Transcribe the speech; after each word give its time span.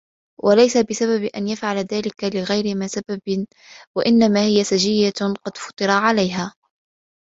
وَلَيْسَ 0.43 0.77
بِسَبَبٍ 0.77 1.23
أَنْ 1.35 1.47
يَفْعَلَ 1.47 1.75
ذَلِكَ 1.77 2.23
لِغَيْرِ 2.23 2.75
مَا 2.77 2.87
سَبَبٍ 2.87 3.47
وَإِنَّمَا 3.97 4.41
هِيَ 4.41 4.63
سَجِيَّةٌ 4.63 5.33
قَدْ 5.45 5.57
فُطِرَ 5.57 5.89
عَلَيْهَا 5.91 6.53